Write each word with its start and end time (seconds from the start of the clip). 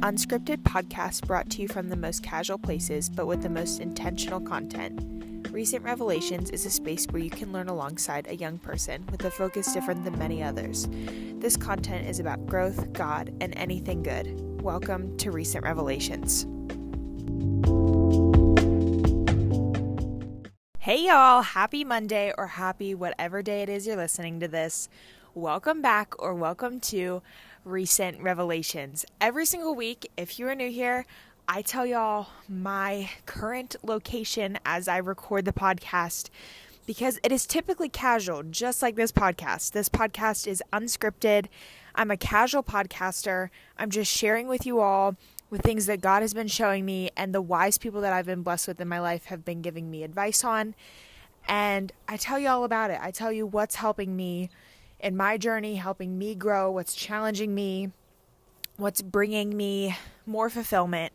unscripted 0.00 0.62
podcast 0.62 1.26
brought 1.26 1.50
to 1.50 1.60
you 1.60 1.68
from 1.68 1.90
the 1.90 1.96
most 1.96 2.22
casual 2.22 2.56
places 2.56 3.10
but 3.10 3.26
with 3.26 3.42
the 3.42 3.50
most 3.50 3.80
intentional 3.80 4.40
content. 4.40 4.98
Recent 5.52 5.84
Revelations 5.84 6.48
is 6.48 6.64
a 6.64 6.70
space 6.70 7.06
where 7.10 7.22
you 7.22 7.28
can 7.28 7.52
learn 7.52 7.68
alongside 7.68 8.26
a 8.26 8.36
young 8.36 8.56
person 8.56 9.06
with 9.10 9.22
a 9.26 9.30
focus 9.30 9.74
different 9.74 10.04
than 10.04 10.18
many 10.18 10.42
others. 10.42 10.88
This 11.34 11.54
content 11.54 12.08
is 12.08 12.18
about 12.18 12.46
growth, 12.46 12.94
God, 12.94 13.34
and 13.42 13.54
anything 13.58 14.02
good. 14.02 14.62
Welcome 14.62 15.18
to 15.18 15.30
Recent 15.32 15.64
Revelations. 15.64 16.46
Hey, 20.78 21.08
y'all. 21.08 21.42
Happy 21.42 21.84
Monday 21.84 22.32
or 22.38 22.46
happy 22.46 22.94
whatever 22.94 23.42
day 23.42 23.60
it 23.60 23.68
is 23.68 23.86
you're 23.86 23.96
listening 23.96 24.40
to 24.40 24.48
this. 24.48 24.88
Welcome 25.34 25.80
back 25.82 26.20
or 26.20 26.34
welcome 26.34 26.80
to 26.80 27.22
Recent 27.64 28.20
Revelations. 28.20 29.04
Every 29.20 29.44
single 29.44 29.74
week, 29.74 30.10
if 30.16 30.38
you 30.38 30.48
are 30.48 30.54
new 30.54 30.70
here, 30.70 31.04
I 31.46 31.62
tell 31.62 31.84
y'all 31.84 32.28
my 32.48 33.10
current 33.26 33.76
location 33.82 34.58
as 34.64 34.88
I 34.88 34.96
record 34.96 35.44
the 35.44 35.52
podcast 35.52 36.30
because 36.86 37.20
it 37.22 37.32
is 37.32 37.46
typically 37.46 37.88
casual, 37.88 38.42
just 38.44 38.80
like 38.80 38.96
this 38.96 39.12
podcast. 39.12 39.72
This 39.72 39.88
podcast 39.88 40.46
is 40.46 40.62
unscripted. 40.72 41.46
I'm 41.94 42.10
a 42.10 42.16
casual 42.16 42.62
podcaster. 42.62 43.50
I'm 43.76 43.90
just 43.90 44.10
sharing 44.10 44.48
with 44.48 44.64
you 44.64 44.80
all 44.80 45.16
with 45.50 45.62
things 45.62 45.86
that 45.86 46.00
God 46.00 46.22
has 46.22 46.32
been 46.32 46.48
showing 46.48 46.86
me 46.86 47.10
and 47.16 47.34
the 47.34 47.42
wise 47.42 47.76
people 47.76 48.00
that 48.00 48.12
I've 48.12 48.26
been 48.26 48.42
blessed 48.42 48.68
with 48.68 48.80
in 48.80 48.88
my 48.88 49.00
life 49.00 49.26
have 49.26 49.44
been 49.44 49.60
giving 49.60 49.90
me 49.90 50.02
advice 50.02 50.44
on. 50.44 50.74
And 51.46 51.92
I 52.08 52.16
tell 52.16 52.38
you 52.38 52.48
all 52.48 52.64
about 52.64 52.90
it. 52.90 52.98
I 53.02 53.10
tell 53.10 53.32
you 53.32 53.44
what's 53.44 53.74
helping 53.76 54.16
me 54.16 54.48
in 55.02 55.16
my 55.16 55.36
journey, 55.36 55.76
helping 55.76 56.18
me 56.18 56.34
grow, 56.34 56.70
what's 56.70 56.94
challenging 56.94 57.54
me, 57.54 57.90
what's 58.76 59.02
bringing 59.02 59.56
me 59.56 59.96
more 60.26 60.50
fulfillment, 60.50 61.12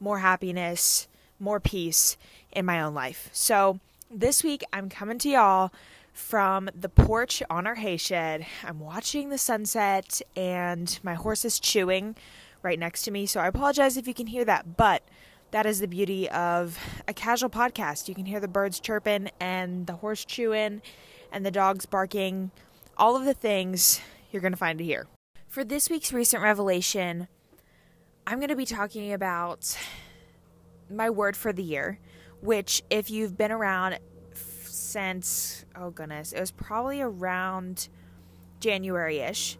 more 0.00 0.18
happiness, 0.18 1.08
more 1.40 1.60
peace 1.60 2.16
in 2.52 2.64
my 2.66 2.80
own 2.80 2.94
life. 2.94 3.28
So 3.32 3.80
this 4.10 4.42
week 4.42 4.62
I'm 4.72 4.88
coming 4.88 5.18
to 5.18 5.28
y'all 5.28 5.72
from 6.12 6.68
the 6.78 6.88
porch 6.88 7.42
on 7.48 7.66
our 7.66 7.76
hay 7.76 7.96
shed. 7.96 8.46
I'm 8.64 8.80
watching 8.80 9.30
the 9.30 9.38
sunset 9.38 10.20
and 10.36 10.98
my 11.02 11.14
horse 11.14 11.44
is 11.44 11.60
chewing 11.60 12.16
right 12.62 12.78
next 12.78 13.02
to 13.02 13.10
me. 13.10 13.26
So 13.26 13.40
I 13.40 13.46
apologize 13.46 13.96
if 13.96 14.08
you 14.08 14.14
can 14.14 14.26
hear 14.26 14.44
that, 14.44 14.76
but 14.76 15.02
that 15.50 15.64
is 15.64 15.80
the 15.80 15.86
beauty 15.86 16.28
of 16.30 16.78
a 17.06 17.14
casual 17.14 17.50
podcast. 17.50 18.08
You 18.08 18.14
can 18.14 18.26
hear 18.26 18.40
the 18.40 18.48
birds 18.48 18.80
chirping 18.80 19.30
and 19.40 19.86
the 19.86 19.94
horse 19.94 20.24
chewing 20.24 20.82
and 21.32 21.46
the 21.46 21.50
dogs 21.50 21.86
barking, 21.86 22.50
all 22.98 23.16
of 23.16 23.24
the 23.24 23.34
things 23.34 24.00
you're 24.30 24.42
going 24.42 24.52
to 24.52 24.58
find 24.58 24.80
here. 24.80 25.06
For 25.46 25.64
this 25.64 25.88
week's 25.88 26.12
recent 26.12 26.42
revelation, 26.42 27.28
I'm 28.26 28.38
going 28.38 28.48
to 28.48 28.56
be 28.56 28.66
talking 28.66 29.12
about 29.12 29.78
my 30.90 31.08
word 31.08 31.36
for 31.36 31.52
the 31.52 31.62
year, 31.62 31.98
which, 32.40 32.82
if 32.90 33.10
you've 33.10 33.36
been 33.36 33.52
around 33.52 33.98
since, 34.34 35.64
oh 35.76 35.90
goodness, 35.90 36.32
it 36.32 36.40
was 36.40 36.50
probably 36.50 37.00
around 37.00 37.88
January 38.60 39.18
ish. 39.18 39.58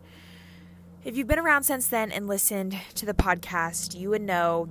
If 1.05 1.17
you've 1.17 1.27
been 1.27 1.39
around 1.39 1.63
since 1.63 1.87
then 1.87 2.11
and 2.11 2.27
listened 2.27 2.77
to 2.97 3.07
the 3.07 3.15
podcast, 3.15 3.99
you 3.99 4.11
would 4.11 4.23
know 4.23 4.69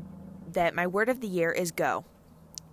that 0.52 0.76
my 0.76 0.86
word 0.86 1.10
of 1.10 1.22
the 1.22 1.28
year 1.28 1.52
is 1.52 1.72
go. 1.72 2.06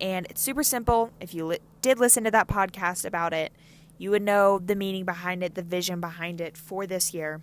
And 0.01 0.27
it's 0.29 0.41
super 0.41 0.63
simple. 0.63 1.11
If 1.21 1.35
you 1.35 1.47
li- 1.47 1.59
did 1.81 1.99
listen 1.99 2.25
to 2.25 2.31
that 2.33 2.49
podcast 2.49 3.05
about 3.05 3.33
it, 3.33 3.53
you 3.99 4.11
would 4.11 4.23
know 4.23 4.59
the 4.59 4.75
meaning 4.75 5.05
behind 5.05 5.43
it, 5.43 5.55
the 5.55 5.63
vision 5.63 6.01
behind 6.01 6.41
it 6.41 6.57
for 6.57 6.87
this 6.87 7.15
year. 7.15 7.43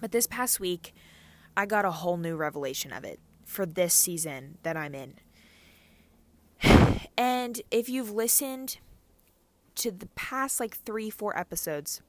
But 0.00 0.12
this 0.12 0.26
past 0.26 0.60
week, 0.60 0.94
I 1.56 1.66
got 1.66 1.84
a 1.84 1.90
whole 1.90 2.16
new 2.16 2.36
revelation 2.36 2.92
of 2.92 3.04
it 3.04 3.20
for 3.44 3.66
this 3.66 3.94
season 3.94 4.58
that 4.62 4.76
I'm 4.76 4.94
in. 4.94 5.14
And 7.16 7.62
if 7.72 7.88
you've 7.88 8.12
listened 8.12 8.78
to 9.74 9.90
the 9.90 10.06
past 10.14 10.60
like 10.60 10.76
three, 10.76 11.10
four 11.10 11.36
episodes, 11.36 12.00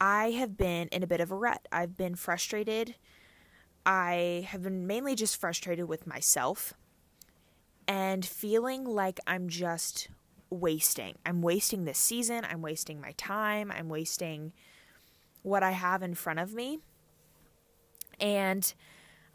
I 0.00 0.30
have 0.30 0.56
been 0.56 0.88
in 0.88 1.02
a 1.02 1.06
bit 1.06 1.20
of 1.20 1.30
a 1.30 1.34
rut. 1.34 1.68
I've 1.70 1.98
been 1.98 2.14
frustrated. 2.14 2.94
I 3.84 4.46
have 4.48 4.62
been 4.62 4.86
mainly 4.86 5.14
just 5.14 5.36
frustrated 5.36 5.86
with 5.86 6.06
myself 6.06 6.72
and 7.86 8.24
feeling 8.24 8.84
like 8.84 9.20
I'm 9.26 9.48
just 9.48 10.08
wasting. 10.50 11.16
I'm 11.24 11.42
wasting 11.42 11.84
this 11.84 11.98
season. 11.98 12.44
I'm 12.48 12.62
wasting 12.62 13.00
my 13.00 13.12
time. 13.12 13.70
I'm 13.70 13.88
wasting 13.88 14.52
what 15.42 15.62
I 15.62 15.70
have 15.70 16.02
in 16.02 16.14
front 16.14 16.40
of 16.40 16.52
me. 16.52 16.80
And 18.18 18.72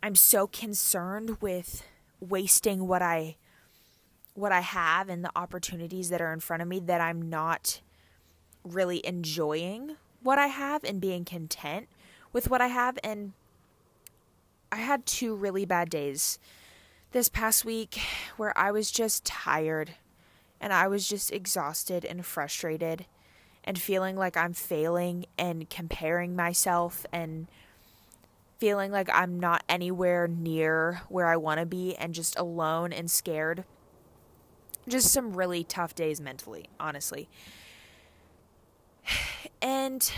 I'm 0.04 0.16
so 0.16 0.46
concerned 0.46 1.38
with 1.42 1.84
wasting 2.20 2.88
what 2.88 3.02
I 3.02 3.38
what 4.34 4.52
I 4.52 4.60
have 4.60 5.08
and 5.08 5.24
the 5.24 5.32
opportunities 5.36 6.10
that 6.10 6.22
are 6.22 6.34
in 6.34 6.42
front 6.42 6.62
of 6.62 6.68
me 6.68 6.80
that 6.80 7.00
I'm 7.00 7.30
not 7.30 7.80
really 8.66 9.06
enjoying 9.06 9.96
what 10.22 10.38
I 10.38 10.48
have 10.48 10.84
and 10.84 11.00
being 11.00 11.24
content 11.24 11.88
with 12.34 12.50
what 12.50 12.60
I 12.60 12.68
have. 12.68 13.00
And 13.02 13.32
I 14.74 14.78
had 14.78 15.06
two 15.06 15.34
really 15.36 15.66
bad 15.66 15.90
days 15.90 16.38
this 17.12 17.30
past 17.30 17.64
week 17.64 17.98
where 18.36 18.56
I 18.58 18.72
was 18.72 18.92
just 18.92 19.24
tired 19.24 19.94
and 20.60 20.74
I 20.74 20.88
was 20.88 21.08
just 21.08 21.32
exhausted 21.32 22.06
and 22.06 22.26
frustrated 22.26 23.06
and 23.64 23.80
feeling 23.80 24.16
like 24.16 24.38
I'm 24.38 24.54
failing 24.54 25.26
and 25.38 25.70
comparing 25.70 26.36
myself 26.36 27.06
and 27.12 27.48
feeling 28.58 28.92
like 28.92 29.10
I'm 29.12 29.40
not 29.40 29.64
anywhere 29.68 30.28
near 30.28 31.02
where 31.10 31.28
I 31.28 31.36
want 31.38 31.60
to 31.60 31.66
be 31.66 31.96
and 31.96 32.14
just 32.14 32.38
alone 32.38 32.94
and 32.94 33.10
scared. 33.10 33.66
Just 34.88 35.12
some 35.12 35.34
really 35.34 35.64
tough 35.64 35.96
days 35.96 36.22
mentally, 36.22 36.70
honestly. 36.80 37.28
And 39.62 40.12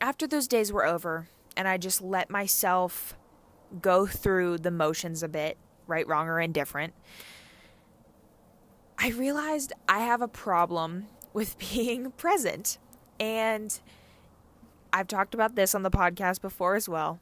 after 0.00 0.26
those 0.26 0.48
days 0.48 0.72
were 0.72 0.86
over, 0.86 1.28
and 1.58 1.68
I 1.68 1.76
just 1.76 2.00
let 2.00 2.30
myself 2.30 3.14
go 3.82 4.06
through 4.06 4.58
the 4.58 4.70
motions 4.70 5.22
a 5.22 5.28
bit, 5.28 5.58
right, 5.86 6.06
wrong, 6.06 6.26
or 6.28 6.40
indifferent, 6.40 6.94
I 9.04 9.08
realized 9.08 9.74
I 9.86 9.98
have 9.98 10.22
a 10.22 10.28
problem 10.28 11.08
with 11.34 11.58
being 11.74 12.12
present. 12.12 12.78
And 13.20 13.78
I've 14.94 15.08
talked 15.08 15.34
about 15.34 15.56
this 15.56 15.74
on 15.74 15.82
the 15.82 15.90
podcast 15.90 16.40
before 16.40 16.74
as 16.74 16.88
well. 16.88 17.20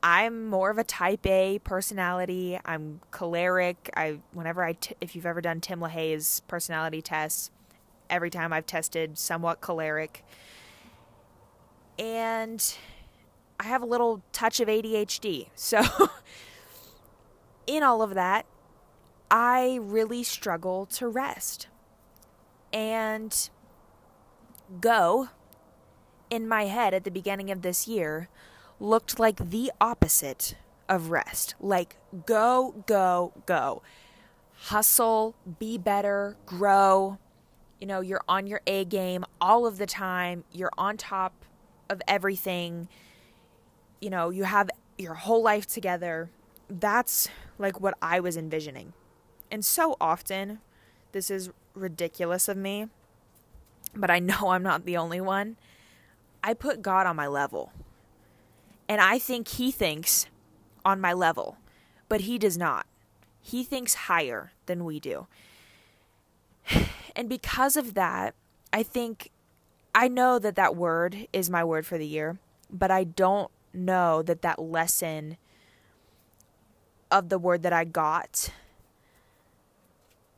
I'm 0.00 0.46
more 0.46 0.70
of 0.70 0.78
a 0.78 0.84
type 0.84 1.26
A 1.26 1.58
personality. 1.58 2.60
I'm 2.64 3.00
choleric. 3.10 3.90
I 3.96 4.20
whenever 4.32 4.62
I 4.62 4.74
t- 4.74 4.94
if 5.00 5.16
you've 5.16 5.26
ever 5.26 5.40
done 5.40 5.60
Tim 5.60 5.80
LaHaye's 5.80 6.42
personality 6.46 7.02
tests, 7.02 7.50
every 8.08 8.30
time 8.30 8.52
I've 8.52 8.66
tested 8.66 9.18
somewhat 9.18 9.60
choleric 9.60 10.24
and 11.98 12.76
I 13.58 13.64
have 13.64 13.82
a 13.82 13.86
little 13.86 14.22
touch 14.30 14.60
of 14.60 14.68
ADHD. 14.68 15.48
So, 15.56 15.82
in 17.66 17.82
all 17.82 18.02
of 18.02 18.14
that, 18.14 18.46
I 19.30 19.78
really 19.82 20.22
struggle 20.22 20.86
to 20.86 21.08
rest. 21.08 21.68
And 22.72 23.48
go 24.80 25.28
in 26.30 26.48
my 26.48 26.64
head 26.66 26.92
at 26.94 27.04
the 27.04 27.10
beginning 27.10 27.50
of 27.50 27.62
this 27.62 27.86
year 27.86 28.28
looked 28.80 29.18
like 29.18 29.50
the 29.50 29.72
opposite 29.80 30.56
of 30.88 31.10
rest. 31.10 31.54
Like, 31.60 31.96
go, 32.26 32.84
go, 32.86 33.32
go. 33.46 33.82
Hustle, 34.54 35.34
be 35.58 35.78
better, 35.78 36.36
grow. 36.46 37.18
You 37.80 37.86
know, 37.86 38.00
you're 38.00 38.24
on 38.28 38.46
your 38.46 38.60
A 38.66 38.84
game 38.84 39.24
all 39.40 39.66
of 39.66 39.78
the 39.78 39.86
time. 39.86 40.44
You're 40.52 40.72
on 40.78 40.96
top 40.96 41.44
of 41.88 42.00
everything. 42.08 42.88
You 44.00 44.10
know, 44.10 44.30
you 44.30 44.44
have 44.44 44.70
your 44.98 45.14
whole 45.14 45.42
life 45.42 45.66
together. 45.66 46.30
That's 46.68 47.28
like 47.58 47.80
what 47.80 47.96
I 48.00 48.20
was 48.20 48.36
envisioning. 48.36 48.92
And 49.50 49.64
so 49.64 49.96
often, 50.00 50.60
this 51.12 51.30
is 51.30 51.50
ridiculous 51.74 52.48
of 52.48 52.56
me, 52.56 52.88
but 53.94 54.10
I 54.10 54.18
know 54.20 54.48
I'm 54.48 54.62
not 54.62 54.84
the 54.84 54.96
only 54.96 55.20
one. 55.20 55.56
I 56.42 56.54
put 56.54 56.82
God 56.82 57.06
on 57.06 57.16
my 57.16 57.26
level. 57.26 57.72
And 58.88 59.00
I 59.00 59.18
think 59.18 59.48
He 59.48 59.70
thinks 59.70 60.26
on 60.84 61.00
my 61.00 61.12
level, 61.12 61.58
but 62.08 62.22
He 62.22 62.38
does 62.38 62.56
not. 62.56 62.86
He 63.40 63.64
thinks 63.64 63.94
higher 63.94 64.52
than 64.66 64.84
we 64.84 65.00
do. 65.00 65.26
And 67.16 67.30
because 67.30 67.78
of 67.78 67.94
that, 67.94 68.34
I 68.74 68.82
think 68.82 69.30
I 69.94 70.06
know 70.06 70.38
that 70.38 70.54
that 70.56 70.76
word 70.76 71.28
is 71.32 71.48
my 71.48 71.64
word 71.64 71.86
for 71.86 71.96
the 71.96 72.06
year, 72.06 72.38
but 72.70 72.90
I 72.90 73.04
don't 73.04 73.50
know 73.72 74.20
that 74.20 74.42
that 74.42 74.58
lesson 74.58 75.38
of 77.10 77.30
the 77.30 77.38
word 77.38 77.62
that 77.62 77.72
I 77.72 77.84
got 77.84 78.50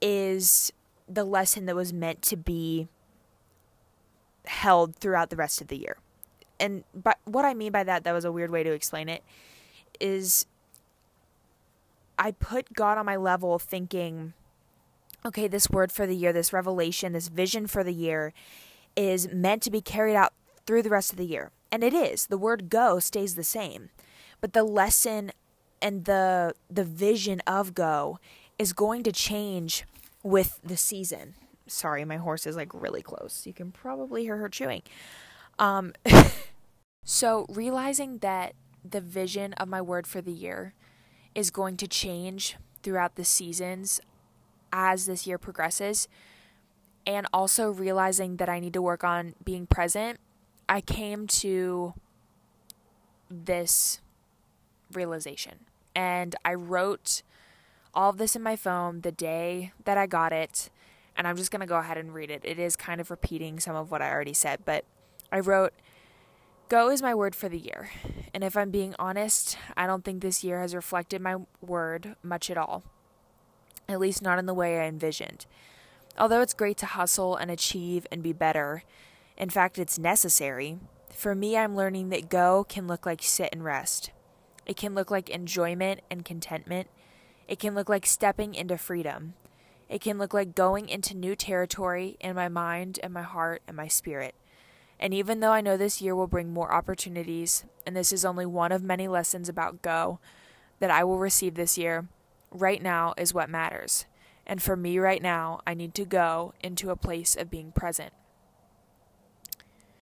is 0.00 0.72
the 1.08 1.24
lesson 1.24 1.66
that 1.66 1.76
was 1.76 1.92
meant 1.92 2.22
to 2.22 2.36
be 2.36 2.88
held 4.46 4.96
throughout 4.96 5.30
the 5.30 5.36
rest 5.36 5.60
of 5.60 5.68
the 5.68 5.76
year. 5.76 5.96
And 6.60 6.84
but 6.94 7.18
what 7.24 7.44
I 7.44 7.54
mean 7.54 7.72
by 7.72 7.84
that 7.84 8.04
that 8.04 8.12
was 8.12 8.24
a 8.24 8.32
weird 8.32 8.50
way 8.50 8.62
to 8.62 8.72
explain 8.72 9.08
it 9.08 9.22
is 10.00 10.46
I 12.18 12.32
put 12.32 12.72
God 12.72 12.98
on 12.98 13.06
my 13.06 13.16
level 13.16 13.58
thinking, 13.58 14.32
okay, 15.24 15.46
this 15.46 15.70
word 15.70 15.92
for 15.92 16.06
the 16.06 16.16
year, 16.16 16.32
this 16.32 16.52
revelation, 16.52 17.12
this 17.12 17.28
vision 17.28 17.66
for 17.66 17.84
the 17.84 17.94
year 17.94 18.32
is 18.96 19.28
meant 19.32 19.62
to 19.62 19.70
be 19.70 19.80
carried 19.80 20.16
out 20.16 20.32
through 20.66 20.82
the 20.82 20.90
rest 20.90 21.12
of 21.12 21.18
the 21.18 21.26
year. 21.26 21.52
And 21.70 21.84
it 21.84 21.94
is. 21.94 22.26
The 22.26 22.38
word 22.38 22.68
go 22.68 22.98
stays 22.98 23.34
the 23.34 23.44
same. 23.44 23.90
But 24.40 24.52
the 24.52 24.64
lesson 24.64 25.32
and 25.80 26.06
the 26.06 26.54
the 26.68 26.84
vision 26.84 27.40
of 27.46 27.74
go 27.74 28.18
is 28.58 28.72
going 28.72 29.02
to 29.04 29.12
change 29.12 29.84
with 30.22 30.60
the 30.64 30.76
season. 30.76 31.34
Sorry, 31.66 32.04
my 32.04 32.16
horse 32.16 32.46
is 32.46 32.56
like 32.56 32.70
really 32.72 33.02
close. 33.02 33.46
You 33.46 33.52
can 33.52 33.70
probably 33.70 34.22
hear 34.22 34.36
her 34.38 34.48
chewing. 34.48 34.82
Um 35.58 35.92
so 37.04 37.46
realizing 37.48 38.18
that 38.18 38.54
the 38.84 39.00
vision 39.00 39.52
of 39.54 39.68
my 39.68 39.82
word 39.82 40.06
for 40.06 40.20
the 40.20 40.32
year 40.32 40.74
is 41.34 41.50
going 41.50 41.76
to 41.78 41.86
change 41.86 42.56
throughout 42.82 43.16
the 43.16 43.24
seasons 43.24 44.00
as 44.72 45.06
this 45.06 45.26
year 45.26 45.38
progresses 45.38 46.08
and 47.08 47.26
also 47.32 47.70
realizing 47.70 48.36
that 48.36 48.50
I 48.50 48.60
need 48.60 48.74
to 48.74 48.82
work 48.82 49.02
on 49.02 49.34
being 49.42 49.66
present, 49.66 50.20
I 50.68 50.82
came 50.82 51.26
to 51.28 51.94
this 53.30 54.02
realization. 54.92 55.60
And 55.94 56.36
I 56.44 56.52
wrote 56.52 57.22
all 57.94 58.10
of 58.10 58.18
this 58.18 58.36
in 58.36 58.42
my 58.42 58.56
phone 58.56 59.00
the 59.00 59.12
day 59.12 59.72
that 59.84 59.98
I 59.98 60.06
got 60.06 60.32
it. 60.32 60.70
And 61.16 61.26
I'm 61.26 61.36
just 61.36 61.50
going 61.50 61.60
to 61.60 61.66
go 61.66 61.78
ahead 61.78 61.98
and 61.98 62.14
read 62.14 62.30
it. 62.30 62.42
It 62.44 62.58
is 62.58 62.76
kind 62.76 63.00
of 63.00 63.10
repeating 63.10 63.58
some 63.58 63.74
of 63.74 63.90
what 63.90 64.02
I 64.02 64.10
already 64.10 64.34
said, 64.34 64.60
but 64.64 64.84
I 65.32 65.40
wrote, 65.40 65.72
Go 66.68 66.90
is 66.90 67.02
my 67.02 67.14
word 67.14 67.34
for 67.34 67.48
the 67.48 67.58
year. 67.58 67.90
And 68.34 68.44
if 68.44 68.56
I'm 68.56 68.70
being 68.70 68.94
honest, 68.98 69.56
I 69.76 69.86
don't 69.86 70.04
think 70.04 70.20
this 70.20 70.44
year 70.44 70.60
has 70.60 70.74
reflected 70.74 71.20
my 71.20 71.36
word 71.60 72.14
much 72.22 72.50
at 72.50 72.58
all, 72.58 72.84
at 73.88 73.98
least 73.98 74.22
not 74.22 74.38
in 74.38 74.46
the 74.46 74.54
way 74.54 74.78
I 74.78 74.84
envisioned. 74.84 75.46
Although 76.18 76.42
it's 76.42 76.54
great 76.54 76.76
to 76.78 76.86
hustle 76.86 77.36
and 77.36 77.50
achieve 77.50 78.06
and 78.12 78.22
be 78.22 78.32
better, 78.32 78.84
in 79.36 79.50
fact, 79.50 79.78
it's 79.78 79.98
necessary, 79.98 80.78
for 81.10 81.34
me, 81.34 81.56
I'm 81.56 81.74
learning 81.74 82.10
that 82.10 82.28
go 82.28 82.64
can 82.68 82.86
look 82.86 83.06
like 83.06 83.22
sit 83.22 83.48
and 83.52 83.64
rest. 83.64 84.10
It 84.66 84.76
can 84.76 84.94
look 84.94 85.10
like 85.10 85.30
enjoyment 85.30 86.00
and 86.10 86.24
contentment. 86.24 86.88
It 87.48 87.58
can 87.58 87.74
look 87.74 87.88
like 87.88 88.06
stepping 88.06 88.54
into 88.54 88.76
freedom. 88.76 89.34
It 89.88 90.02
can 90.02 90.18
look 90.18 90.34
like 90.34 90.54
going 90.54 90.88
into 90.88 91.16
new 91.16 91.34
territory 91.34 92.18
in 92.20 92.36
my 92.36 92.48
mind 92.48 93.00
and 93.02 93.12
my 93.12 93.22
heart 93.22 93.62
and 93.66 93.76
my 93.76 93.88
spirit. 93.88 94.34
And 95.00 95.14
even 95.14 95.40
though 95.40 95.52
I 95.52 95.62
know 95.62 95.76
this 95.76 96.02
year 96.02 96.14
will 96.14 96.26
bring 96.26 96.52
more 96.52 96.72
opportunities, 96.72 97.64
and 97.86 97.96
this 97.96 98.12
is 98.12 98.24
only 98.24 98.44
one 98.44 98.70
of 98.70 98.82
many 98.82 99.08
lessons 99.08 99.48
about 99.48 99.80
go 99.80 100.18
that 100.80 100.90
I 100.90 101.04
will 101.04 101.18
receive 101.18 101.54
this 101.54 101.78
year, 101.78 102.06
right 102.50 102.82
now 102.82 103.14
is 103.16 103.32
what 103.32 103.48
matters. 103.48 104.04
And 104.46 104.62
for 104.62 104.76
me 104.76 104.98
right 104.98 105.22
now, 105.22 105.60
I 105.66 105.74
need 105.74 105.94
to 105.94 106.04
go 106.04 106.52
into 106.62 106.90
a 106.90 106.96
place 106.96 107.34
of 107.34 107.50
being 107.50 107.72
present. 107.72 108.12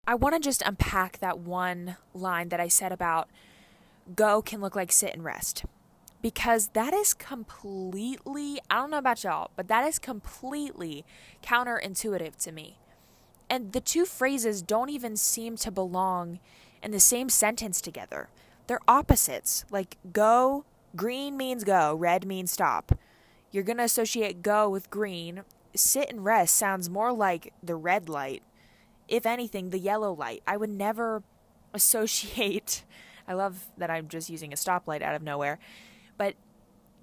I 0.08 0.16
want 0.16 0.36
to 0.36 0.40
just 0.40 0.62
unpack 0.62 1.20
that 1.20 1.40
one 1.40 1.98
line 2.14 2.50
that 2.50 2.60
I 2.60 2.68
said 2.68 2.92
about 2.92 3.28
go 4.16 4.42
can 4.42 4.62
look 4.62 4.76
like 4.76 4.92
sit 4.92 5.14
and 5.14 5.24
rest. 5.24 5.66
Because 6.26 6.70
that 6.70 6.92
is 6.92 7.14
completely, 7.14 8.60
I 8.68 8.78
don't 8.78 8.90
know 8.90 8.98
about 8.98 9.24
y'all, 9.24 9.52
but 9.56 9.68
that 9.68 9.88
is 9.88 10.00
completely 10.00 11.06
counterintuitive 11.44 12.36
to 12.38 12.52
me. 12.52 12.80
And 13.48 13.74
the 13.74 13.80
two 13.80 14.06
phrases 14.06 14.64
don't 14.64 14.90
even 14.90 15.18
seem 15.18 15.56
to 15.58 15.70
belong 15.70 16.40
in 16.82 16.90
the 16.90 17.00
same 17.00 17.30
sentence 17.30 17.80
together. 17.80 18.30
They're 18.66 18.80
opposites. 18.88 19.66
Like 19.70 19.98
go, 20.12 20.66
green 20.96 21.38
means 21.38 21.64
go, 21.64 21.94
red 21.94 22.26
means 22.26 22.50
stop. 22.52 22.98
You're 23.52 23.62
going 23.62 23.78
to 23.78 23.84
associate 23.84 24.42
go 24.42 24.68
with 24.68 24.90
green. 24.90 25.44
Sit 25.76 26.10
and 26.10 26.26
rest 26.26 26.56
sounds 26.56 26.90
more 26.90 27.14
like 27.14 27.54
the 27.62 27.76
red 27.76 28.10
light. 28.10 28.42
If 29.08 29.28
anything, 29.28 29.70
the 29.70 29.78
yellow 29.78 30.12
light. 30.12 30.42
I 30.48 30.58
would 30.58 30.72
never 30.72 31.22
associate. 31.76 32.84
I 33.28 33.34
love 33.34 33.68
that 33.78 33.92
I'm 33.92 34.08
just 34.08 34.32
using 34.32 34.52
a 34.52 34.56
stoplight 34.56 35.04
out 35.04 35.14
of 35.14 35.22
nowhere, 35.22 35.60
but 36.18 36.36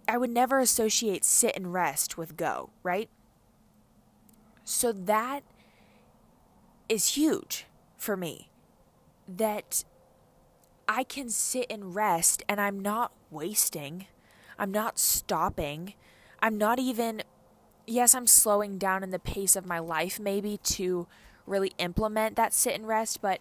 I 0.09 0.17
would 0.19 0.31
never 0.31 0.59
associate 0.59 1.25
sit 1.25 1.57
and 1.57 1.73
rest 1.73 2.19
with 2.19 2.37
go, 2.37 2.71
right? 2.83 3.09
So 4.65 4.93
that 4.93 5.43
is 6.89 7.15
huge 7.15 7.67
for 7.97 8.17
me. 8.17 8.51
That 9.29 9.85
I 10.89 11.05
can 11.05 11.29
sit 11.29 11.67
and 11.71 11.95
rest 11.95 12.43
and 12.49 12.61
I'm 12.61 12.81
not 12.81 13.13
wasting. 13.31 14.07
I'm 14.59 14.71
not 14.71 14.99
stopping. 14.99 15.95
I'm 16.41 16.59
not 16.59 16.79
even, 16.79 17.23
yes, 17.87 18.15
I'm 18.15 18.27
slowing 18.27 18.79
down 18.79 19.03
in 19.03 19.11
the 19.11 19.19
pace 19.19 19.57
of 19.57 19.67
my 19.67 19.79
life 19.79 20.21
maybe 20.21 20.59
to 20.65 21.07
really 21.47 21.73
implement 21.79 22.37
that 22.37 22.53
sit 22.53 22.75
and 22.75 22.87
rest, 22.87 23.21
but 23.23 23.41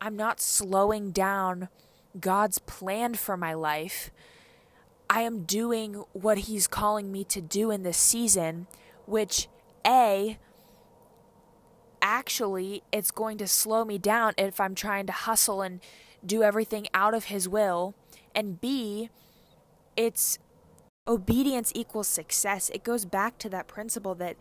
I'm 0.00 0.16
not 0.16 0.40
slowing 0.40 1.10
down 1.10 1.68
God's 2.18 2.58
plan 2.58 3.14
for 3.14 3.36
my 3.36 3.54
life. 3.54 4.10
I 5.10 5.22
am 5.22 5.42
doing 5.42 6.04
what 6.12 6.38
He's 6.38 6.68
calling 6.68 7.10
me 7.10 7.24
to 7.24 7.40
do 7.40 7.72
in 7.72 7.82
this 7.82 7.98
season, 7.98 8.68
which 9.06 9.48
A, 9.84 10.38
actually, 12.00 12.84
it's 12.92 13.10
going 13.10 13.36
to 13.38 13.48
slow 13.48 13.84
me 13.84 13.98
down 13.98 14.34
if 14.38 14.60
I'm 14.60 14.76
trying 14.76 15.06
to 15.06 15.12
hustle 15.12 15.62
and 15.62 15.80
do 16.24 16.44
everything 16.44 16.86
out 16.94 17.12
of 17.12 17.24
His 17.24 17.48
will. 17.48 17.96
And 18.36 18.60
B, 18.60 19.10
it's 19.96 20.38
obedience 21.08 21.72
equals 21.74 22.06
success. 22.06 22.70
It 22.70 22.84
goes 22.84 23.04
back 23.04 23.36
to 23.38 23.48
that 23.48 23.66
principle 23.66 24.14
that 24.14 24.36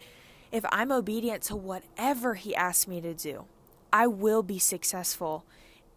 if 0.51 0.63
I'm 0.71 0.92
obedient 0.92 1.42
to 1.44 1.56
whatever 1.56 2.36
He 2.36 2.56
asks 2.56 2.88
me 2.88 3.01
to 3.01 3.16
do, 3.16 3.45
I 3.92 4.06
will 4.06 4.44
be 4.44 4.60
successful 4.60 5.45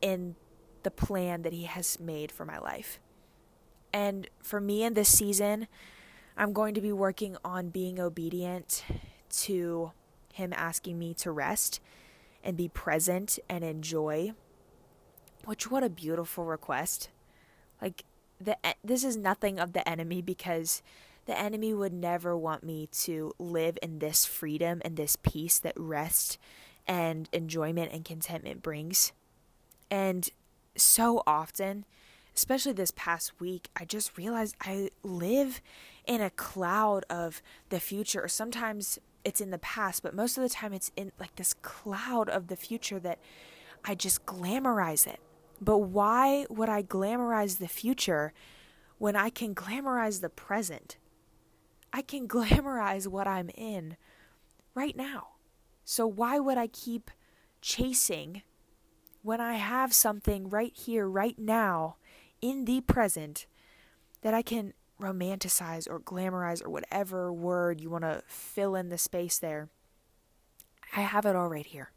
in 0.00 0.34
the 0.82 0.90
plan 0.90 1.42
that 1.42 1.52
He 1.52 1.64
has 1.64 2.00
made 2.00 2.32
for 2.32 2.46
my 2.46 2.58
life. 2.58 3.00
And 3.92 4.28
for 4.40 4.60
me 4.60 4.84
in 4.84 4.94
this 4.94 5.08
season, 5.08 5.68
I'm 6.36 6.52
going 6.52 6.74
to 6.74 6.80
be 6.80 6.92
working 6.92 7.36
on 7.44 7.68
being 7.68 8.00
obedient 8.00 8.84
to 9.30 9.92
Him 10.32 10.52
asking 10.56 10.98
me 10.98 11.14
to 11.14 11.30
rest 11.30 11.80
and 12.42 12.56
be 12.56 12.68
present 12.68 13.38
and 13.48 13.62
enjoy. 13.62 14.32
Which, 15.44 15.70
what 15.70 15.82
a 15.82 15.90
beautiful 15.90 16.44
request. 16.44 17.10
Like, 17.80 18.04
the 18.40 18.56
this 18.82 19.04
is 19.04 19.16
nothing 19.16 19.58
of 19.58 19.72
the 19.72 19.88
enemy 19.88 20.22
because 20.22 20.82
the 21.26 21.38
enemy 21.38 21.72
would 21.72 21.92
never 21.92 22.36
want 22.36 22.64
me 22.64 22.88
to 22.92 23.32
live 23.38 23.78
in 23.82 24.00
this 24.00 24.24
freedom 24.24 24.82
and 24.84 24.96
this 24.96 25.16
peace 25.16 25.58
that 25.60 25.74
rest 25.76 26.38
and 26.86 27.28
enjoyment 27.32 27.92
and 27.92 28.04
contentment 28.04 28.62
brings. 28.62 29.12
And 29.90 30.28
so 30.76 31.22
often, 31.26 31.84
especially 32.34 32.72
this 32.72 32.92
past 32.94 33.40
week, 33.40 33.68
I 33.76 33.84
just 33.84 34.16
realized 34.16 34.56
I 34.60 34.90
live 35.02 35.60
in 36.06 36.20
a 36.20 36.30
cloud 36.30 37.04
of 37.10 37.42
the 37.68 37.80
future, 37.80 38.22
or 38.22 38.28
sometimes 38.28 38.98
it's 39.24 39.40
in 39.40 39.50
the 39.50 39.58
past, 39.58 40.02
but 40.02 40.14
most 40.14 40.36
of 40.36 40.42
the 40.42 40.48
time 40.48 40.72
it's 40.72 40.90
in 40.96 41.12
like 41.20 41.36
this 41.36 41.54
cloud 41.54 42.28
of 42.28 42.48
the 42.48 42.56
future 42.56 42.98
that 43.00 43.18
I 43.84 43.94
just 43.94 44.26
glamorize 44.26 45.06
it. 45.06 45.20
But 45.60 45.78
why 45.78 46.46
would 46.48 46.68
I 46.68 46.82
glamorize 46.82 47.58
the 47.58 47.68
future 47.68 48.32
when 48.98 49.14
I 49.14 49.30
can 49.30 49.54
glamorize 49.54 50.20
the 50.20 50.28
present? 50.30 50.96
I 51.92 52.02
can 52.02 52.26
glamorize 52.28 53.06
what 53.06 53.28
I'm 53.28 53.50
in 53.50 53.96
right 54.74 54.96
now. 54.96 55.28
So 55.84 56.06
why 56.06 56.38
would 56.38 56.58
I 56.58 56.68
keep 56.68 57.10
chasing 57.60 58.42
when 59.22 59.40
I 59.40 59.54
have 59.54 59.92
something 59.92 60.48
right 60.48 60.74
here, 60.74 61.08
right 61.08 61.38
now, 61.38 61.96
in 62.42 62.66
the 62.66 62.82
present 62.82 63.46
that 64.20 64.34
I 64.34 64.42
can 64.42 64.74
romanticize 65.00 65.88
or 65.88 65.98
glamorize 65.98 66.64
or 66.64 66.68
whatever 66.68 67.32
word 67.32 67.80
you 67.80 67.88
want 67.88 68.04
to 68.04 68.22
fill 68.26 68.74
in 68.74 68.90
the 68.90 68.98
space 68.98 69.38
there? 69.38 69.68
I 70.94 71.00
have 71.00 71.24
it 71.24 71.34
all 71.34 71.48
right 71.48 71.64
here. 71.64 71.92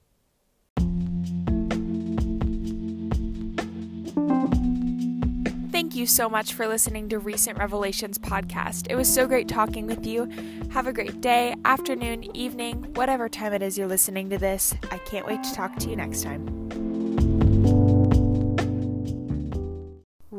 Thank 5.72 5.94
you 5.94 6.08
so 6.08 6.30
much 6.30 6.54
for 6.54 6.68
listening 6.68 7.10
to 7.10 7.20
Recent 7.20 7.60
Revelations 7.60 8.18
podcast. 8.18 8.90
It 8.90 8.96
was 8.96 9.14
so 9.14 9.28
great 9.28 9.50
talking 9.50 9.88
with 9.88 10.06
you. 10.06 10.30
Have 10.72 10.88
a 10.88 10.94
great 10.94 11.20
day, 11.20 11.54
afternoon, 11.66 12.36
evening, 12.36 12.94
whatever 12.94 13.28
time 13.28 13.52
it 13.52 13.62
is 13.62 13.78
you're 13.78 13.88
listening 13.88 14.30
to 14.30 14.38
this. 14.38 14.74
I 14.90 15.00
can't 15.00 15.28
wait 15.28 15.44
to 15.44 15.54
talk 15.54 15.75
to 15.80 15.90
you 15.90 15.98
next 15.98 16.24
time. 16.24 16.64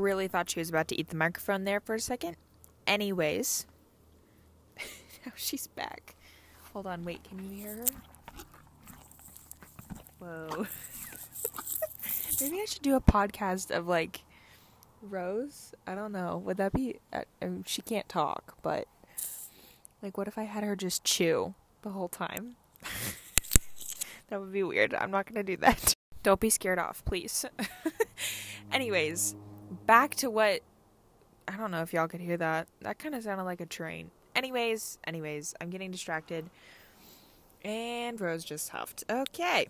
Really 0.07 0.29
thought 0.29 0.49
she 0.49 0.61
was 0.61 0.69
about 0.69 0.87
to 0.87 1.01
eat 1.01 1.09
the 1.09 1.17
microphone 1.17 1.65
there 1.65 1.81
for 1.81 1.97
a 1.97 2.01
second. 2.01 2.37
Anyways, 2.87 3.67
now 5.27 5.33
she's 5.35 5.67
back. 5.67 6.15
Hold 6.73 6.87
on, 6.87 7.05
wait, 7.05 7.25
can 7.25 7.41
you 7.43 7.57
hear 7.57 7.75
her? 7.75 7.87
Whoa. 10.21 10.67
Maybe 12.41 12.61
I 12.61 12.67
should 12.67 12.83
do 12.83 12.95
a 12.95 13.01
podcast 13.01 13.77
of 13.77 13.89
like 13.89 14.21
Rose? 15.03 15.75
I 15.89 15.97
don't 15.97 16.13
know. 16.13 16.41
Would 16.45 16.59
that 16.59 16.73
be. 16.73 17.01
Uh, 17.13 17.23
um, 17.43 17.65
she 17.67 17.83
can't 17.83 18.09
talk, 18.09 18.59
but. 18.63 18.87
Like, 20.03 20.17
what 20.17 20.29
if 20.29 20.39
I 20.39 20.45
had 20.45 20.63
her 20.63 20.77
just 20.77 21.03
chew 21.03 21.55
the 21.83 21.91
whole 21.91 22.09
time? 22.09 22.55
that 24.29 24.41
would 24.41 24.53
be 24.53 24.63
weird. 24.63 24.95
I'm 24.95 25.11
not 25.11 25.27
to 25.35 25.43
do 25.43 25.57
that. 25.57 25.97
Don't 26.23 26.39
be 26.39 26.51
scared 26.51 26.79
off, 26.79 27.05
please. 27.05 27.45
Anyways, 28.71 29.35
back 29.87 30.15
to 30.17 30.31
what. 30.31 30.61
I 31.49 31.57
don't 31.57 31.71
know 31.71 31.83
if 31.83 31.93
y'all 31.93 32.09
could 32.09 32.21
hear 32.21 32.37
that. 32.39 32.67
That 32.81 32.99
kind 32.99 33.15
of 33.15 33.23
sounded 33.23 33.45
like 33.45 33.61
a 33.61 33.67
train. 33.67 34.11
Anyways, 34.35 34.99
anyways, 35.07 35.55
I'm 35.61 35.71
getting 35.71 35.91
distracted. 35.91 36.51
And 37.65 38.21
Rose 38.21 38.45
just 38.45 38.69
huffed. 38.71 39.05
Okay. 39.11 39.69